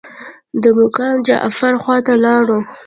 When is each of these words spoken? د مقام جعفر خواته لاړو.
د 0.61 0.63
مقام 0.79 1.15
جعفر 1.27 1.73
خواته 1.83 2.13
لاړو. 2.23 2.57